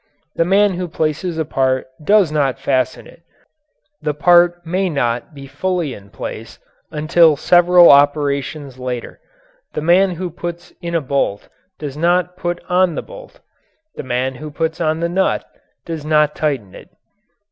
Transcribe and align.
The 0.33 0.45
man 0.45 0.73
who 0.73 0.87
places 0.87 1.37
a 1.37 1.45
part 1.45 1.85
does 2.03 2.31
not 2.31 2.57
fasten 2.57 3.05
it 3.05 3.21
the 4.01 4.15
part 4.15 4.65
may 4.65 4.89
not 4.89 5.35
be 5.35 5.45
fully 5.45 5.93
in 5.93 6.09
place 6.09 6.57
until 6.89 7.33
after 7.33 7.41
several 7.43 7.91
operations 7.91 8.79
later. 8.79 9.19
The 9.73 9.81
man 9.83 10.15
who 10.15 10.31
puts 10.31 10.73
in 10.81 10.95
a 10.95 11.01
bolt 11.01 11.49
does 11.77 11.95
not 11.95 12.35
put 12.35 12.63
on 12.67 12.95
the 12.95 13.03
nut; 13.03 13.41
the 13.95 14.01
man 14.01 14.33
who 14.33 14.49
puts 14.49 14.81
on 14.81 15.01
the 15.01 15.07
nut 15.09 15.45
does 15.85 16.03
not 16.03 16.33
tighten 16.35 16.73
it. 16.73 16.89